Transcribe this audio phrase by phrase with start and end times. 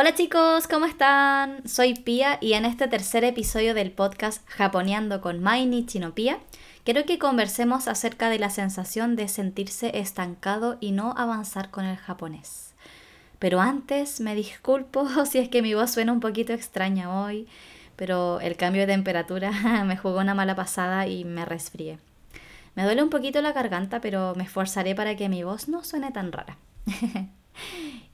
[0.00, 1.60] Hola chicos, ¿cómo están?
[1.68, 6.38] Soy Pia y en este tercer episodio del podcast Japoneando con Mainichi no Pia,
[6.84, 11.98] quiero que conversemos acerca de la sensación de sentirse estancado y no avanzar con el
[11.98, 12.72] japonés.
[13.38, 17.46] Pero antes me disculpo si es que mi voz suena un poquito extraña hoy,
[17.96, 19.50] pero el cambio de temperatura
[19.84, 21.98] me jugó una mala pasada y me resfrié.
[22.74, 26.10] Me duele un poquito la garganta, pero me esforzaré para que mi voz no suene
[26.10, 26.56] tan rara.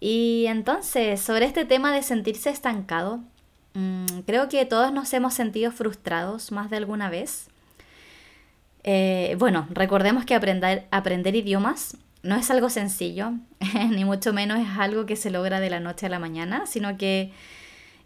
[0.00, 3.20] y entonces, sobre este tema de sentirse estancado,
[3.74, 7.48] mm, creo que todos nos hemos sentido frustrados más de alguna vez.
[8.82, 13.32] Eh, bueno, recordemos que aprender, aprender idiomas no es algo sencillo,
[13.90, 16.96] ni mucho menos es algo que se logra de la noche a la mañana, sino
[16.96, 17.32] que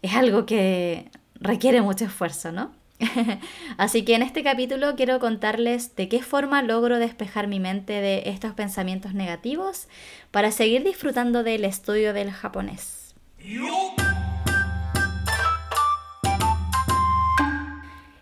[0.01, 2.71] es algo que requiere mucho esfuerzo, ¿no?
[3.77, 8.23] Así que en este capítulo quiero contarles de qué forma logro despejar mi mente de
[8.25, 9.87] estos pensamientos negativos
[10.31, 13.15] para seguir disfrutando del estudio del japonés.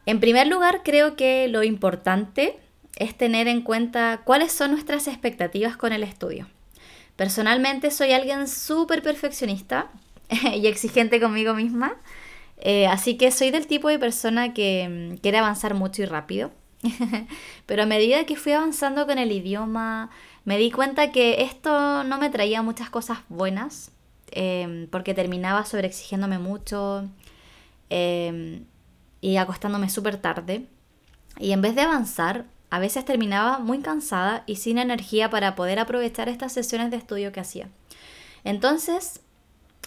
[0.05, 2.57] En primer lugar, creo que lo importante
[2.95, 6.47] es tener en cuenta cuáles son nuestras expectativas con el estudio.
[7.15, 9.89] Personalmente soy alguien súper perfeccionista
[10.29, 11.95] y exigente conmigo misma.
[12.59, 16.51] Eh, así que soy del tipo de persona que mm, quiere avanzar mucho y rápido.
[17.65, 20.09] Pero a medida que fui avanzando con el idioma,
[20.45, 23.91] me di cuenta que esto no me traía muchas cosas buenas,
[24.31, 27.07] em, porque terminaba sobreexigiéndome mucho
[27.89, 28.65] em,
[29.21, 30.67] y acostándome súper tarde.
[31.39, 35.79] Y en vez de avanzar, a veces terminaba muy cansada y sin energía para poder
[35.79, 37.69] aprovechar estas sesiones de estudio que hacía.
[38.43, 39.21] Entonces,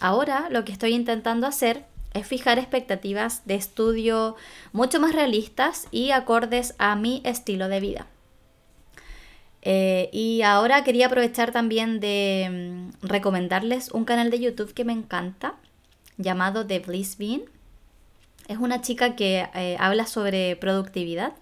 [0.01, 4.37] ahora lo que estoy intentando hacer es fijar expectativas de estudio
[4.73, 8.07] mucho más realistas y acordes a mi estilo de vida.
[9.63, 14.93] Eh, y ahora quería aprovechar también de mm, recomendarles un canal de YouTube que me
[14.93, 15.55] encanta,
[16.17, 17.43] llamado The Bliss Bean.
[18.49, 21.35] Es una chica que eh, habla sobre productividad.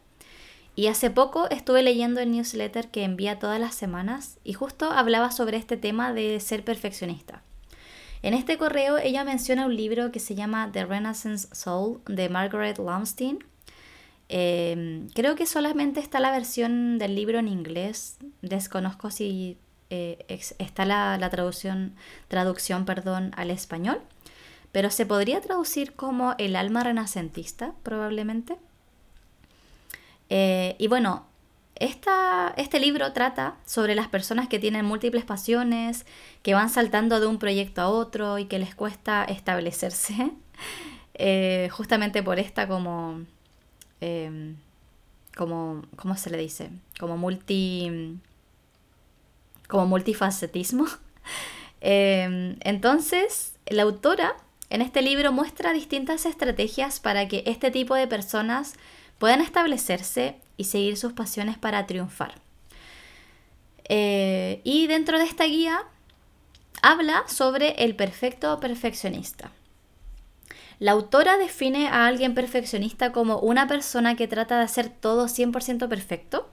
[0.75, 5.33] Y hace poco estuve leyendo el newsletter que envía todas las semanas y justo hablaba
[5.33, 7.43] sobre este tema de ser perfeccionista.
[8.23, 12.79] En este correo ella menciona un libro que se llama The Renaissance Soul de Margaret
[12.79, 13.45] Lumstein.
[14.29, 18.19] Em, creo que solamente está la versión del libro en inglés.
[18.43, 19.57] Desconozco si
[19.91, 20.25] eh,
[20.59, 21.95] está la, traducción,
[22.29, 24.01] traducción perdón, al español.
[24.73, 28.57] Pero se podría traducir como el alma renacentista, probablemente.
[30.29, 31.28] Eh, y bueno,
[31.79, 36.07] este libro trata sobre las personas que tienen múltiples pasiones,
[36.43, 40.33] que van saltando de un proyecto a otro y que les cuesta establecerse,
[41.15, 43.21] eh, justamente por esta como,
[44.01, 44.57] em,
[45.37, 46.71] como, ¿cómo se le dice?
[46.99, 48.19] Como multi,
[49.69, 50.87] como multifacetismo.
[51.81, 54.35] Em, entonces, la autora
[54.69, 58.75] en este libro muestra distintas estrategias para que este tipo de personas
[59.19, 62.35] puedan establecerse y seguir sus pasiones para triunfar.
[63.89, 65.81] Eh, y dentro de esta guía
[66.83, 69.51] habla sobre el perfecto perfeccionista.
[70.79, 75.89] La autora define a alguien perfeccionista como una persona que trata de hacer todo 100%
[75.89, 76.49] perfecto,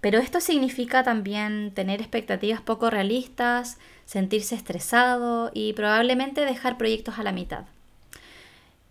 [0.00, 7.22] pero esto significa también tener expectativas poco realistas, sentirse estresado y probablemente dejar proyectos a
[7.22, 7.64] la mitad.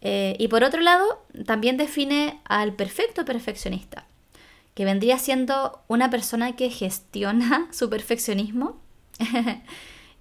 [0.01, 4.05] Eh, y por otro lado, también define al perfecto perfeccionista,
[4.73, 8.77] que vendría siendo una persona que gestiona su perfeccionismo,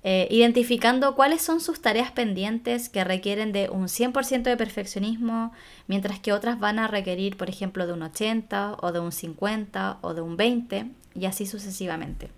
[0.04, 5.52] eh, identificando cuáles son sus tareas pendientes que requieren de un 100% de perfeccionismo,
[5.86, 9.98] mientras que otras van a requerir, por ejemplo, de un 80 o de un 50
[10.00, 12.30] o de un 20 y así sucesivamente.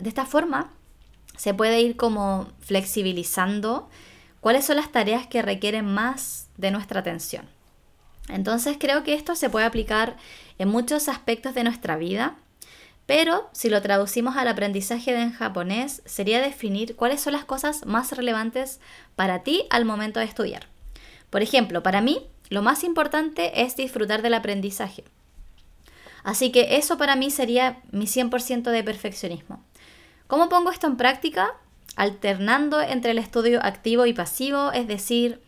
[0.00, 0.70] De esta forma,
[1.36, 3.88] se puede ir como flexibilizando
[4.40, 7.53] cuáles son las tareas que requieren más de nuestra atención.
[8.28, 10.16] Entonces creo que esto se puede aplicar
[10.58, 12.36] en muchos aspectos de nuestra vida,
[13.06, 18.12] pero si lo traducimos al aprendizaje en japonés, sería definir cuáles son las cosas más
[18.12, 18.80] relevantes
[19.14, 20.68] para ti al momento de estudiar.
[21.28, 25.04] Por ejemplo, para mí, lo más importante es disfrutar del aprendizaje.
[26.22, 29.62] Así que eso para mí sería mi 100% de perfeccionismo.
[30.26, 31.54] ¿Cómo pongo esto en práctica?
[31.96, 35.42] Alternando entre el estudio activo y pasivo, es decir,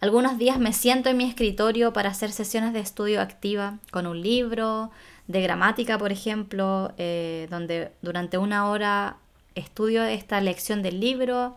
[0.00, 4.20] algunos días me siento en mi escritorio para hacer sesiones de estudio activa con un
[4.20, 4.90] libro,
[5.26, 9.18] de gramática, por ejemplo, eh, donde durante una hora
[9.54, 11.56] estudio esta lección del libro.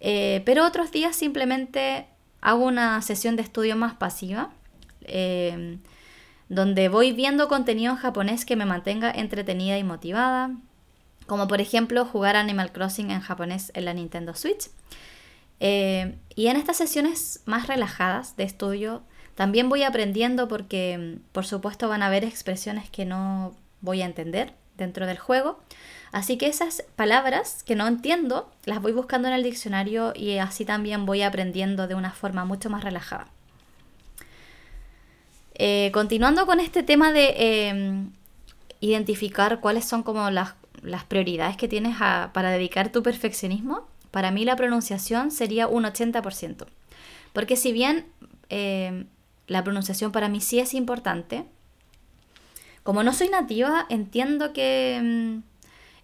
[0.00, 2.06] Eh, pero otros días simplemente
[2.40, 4.50] hago una sesión de estudio más pasiva,
[5.02, 5.78] eh,
[6.48, 10.50] donde voy viendo contenido en japonés que me mantenga entretenida y motivada,
[11.26, 14.70] como por ejemplo jugar Animal Crossing en japonés en la Nintendo Switch.
[15.60, 19.02] Eh, y en estas sesiones más relajadas de estudio,
[19.34, 24.54] también voy aprendiendo porque, por supuesto, van a haber expresiones que no voy a entender
[24.76, 25.58] dentro del juego.
[26.12, 30.64] Así que esas palabras que no entiendo, las voy buscando en el diccionario y así
[30.64, 33.28] también voy aprendiendo de una forma mucho más relajada.
[35.54, 38.10] Eh, continuando con este tema de em,
[38.80, 40.54] identificar cuáles son como las,
[41.08, 46.66] prioridades que tienes para dedicar tu perfeccionismo, para mí la pronunciación sería un 80%.
[47.32, 48.06] Porque si bien
[48.50, 49.06] em,
[49.48, 51.44] la pronunciación para mí sí es importante,
[52.84, 55.42] como no soy nativa, entiendo que em,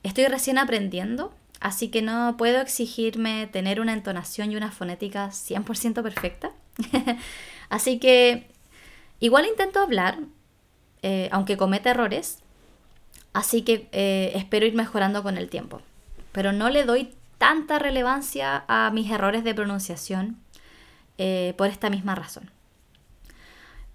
[0.03, 6.03] estoy recién aprendiendo, así que no puedo exigirme tener una entonación y una fonética 100%
[6.03, 6.51] perfecta.
[7.69, 8.49] así que
[9.21, 10.19] igual intento hablar,
[11.03, 12.39] eh, aunque cometa errores,
[13.35, 15.83] así que eh, espero ir mejorando con el tiempo.
[16.33, 20.37] Pero no le doy tanta relevancia a mis errores de pronunciación
[21.17, 22.51] eh, por esta misma razón.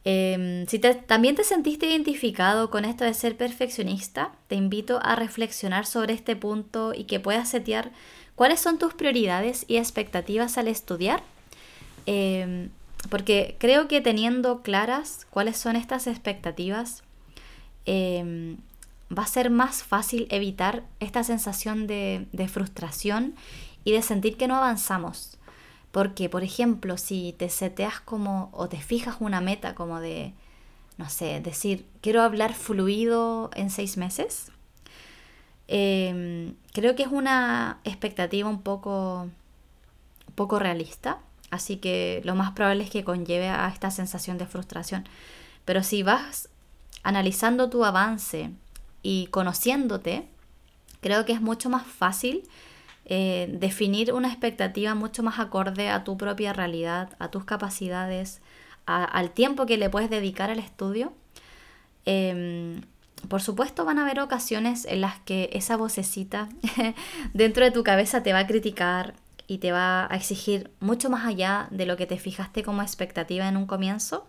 [0.05, 5.85] Em, si también te sentiste identificado con esto de ser perfeccionista, te invito a reflexionar
[5.85, 7.91] sobre este punto y que puedas setear
[8.35, 11.23] cuáles son tus prioridades y expectativas al estudiar.
[12.05, 12.69] Em,
[13.09, 17.03] porque creo que teniendo claras cuáles son estas expectativas,
[17.85, 18.57] em,
[19.17, 23.35] va a ser más fácil evitar esta sensación de frustración
[23.83, 25.37] y de sentir que no avanzamos.
[25.91, 30.33] Porque, por ejemplo, si te seteas como o te fijas una meta como de,
[30.97, 34.51] no sé, decir, quiero hablar fluido en seis meses,
[35.67, 39.29] em, creo que es una expectativa un poco,
[40.35, 41.19] poco realista.
[41.51, 45.07] Así que lo más probable es que conlleve a esta sensación de frustración.
[45.65, 46.49] Pero si vas
[47.03, 48.49] analizando tu avance
[49.03, 50.27] y conociéndote,
[51.01, 52.43] creo que es mucho más fácil
[53.05, 58.41] eh, definir una expectativa mucho más acorde a tu propia realidad, a tus capacidades,
[58.85, 61.13] al tiempo que le puedes dedicar al estudio.
[62.05, 62.81] Em,
[63.29, 66.49] por supuesto van a haber ocasiones en las que esa vocecita
[67.33, 69.13] dentro de tu cabeza te va a criticar
[69.47, 73.47] y te va a exigir mucho más allá de lo que te fijaste como expectativa
[73.47, 74.27] en un comienzo.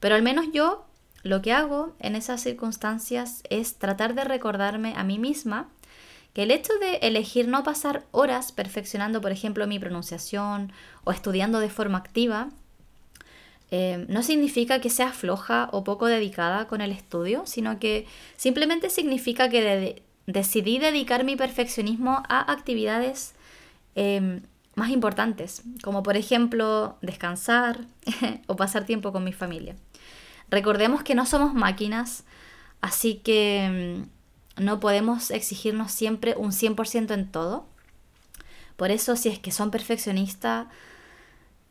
[0.00, 0.87] Pero al menos yo
[1.28, 5.68] lo que hago en esas circunstancias es tratar de recordarme a mí misma
[6.32, 10.72] que el hecho de elegir no pasar horas perfeccionando, por ejemplo, mi pronunciación
[11.04, 12.48] o estudiando de forma activa,
[13.70, 18.06] eh, no significa que sea floja o poco dedicada con el estudio, sino que
[18.38, 23.34] simplemente significa que decidí dedicar mi perfeccionismo a actividades
[23.96, 24.40] em,
[24.76, 27.80] más importantes, como por ejemplo descansar
[28.46, 29.76] o pasar tiempo con mi familia.
[30.50, 32.24] Recordemos que no somos máquinas,
[32.80, 34.06] así que em,
[34.56, 37.66] no podemos exigirnos siempre un 100% en todo.
[38.76, 40.68] Por eso, si es que son perfeccionistas,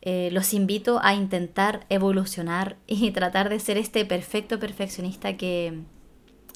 [0.02, 5.80] eh, los invito a intentar evolucionar y tratar de ser este perfecto perfeccionista que,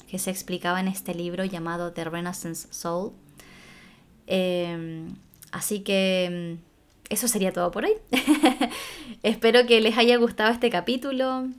[0.07, 3.13] que se explicaba en este libro llamado The Renaissance Soul.
[4.27, 5.15] Em,
[5.51, 6.63] así que mm,
[7.09, 7.93] eso sería todo por hoy.
[9.23, 11.49] Espero que les haya gustado este capítulo.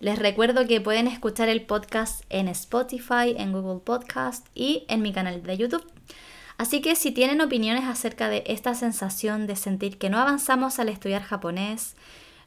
[0.00, 5.12] Les recuerdo que pueden escuchar el podcast en Spotify, en Google Podcast y en mi
[5.12, 5.84] canal de YouTube.
[6.56, 10.88] Así que si tienen opiniones acerca de esta sensación de sentir que no avanzamos al
[10.88, 11.96] estudiar japonés,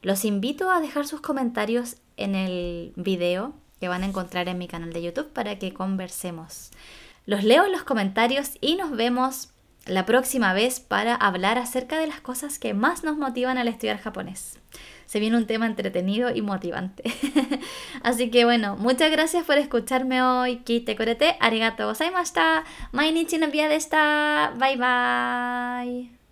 [0.01, 4.67] los invito a dejar sus comentarios en el video que van a encontrar en mi
[4.67, 6.71] canal de YouTube para que conversemos.
[7.27, 9.49] Los leo en los comentarios y nos vemos
[9.85, 13.99] la próxima vez para hablar acerca de las cosas que más nos motivan al estudiar
[13.99, 14.57] japonés
[15.13, 17.03] se viene un tema entretenido y motivante.
[18.01, 20.63] Así que bueno, muchas gracias por escucharme hoy.
[20.63, 22.63] Kite korete, arigato gozaimashita.
[22.93, 24.53] Mainichi no de esta.
[24.57, 26.22] Bye bye.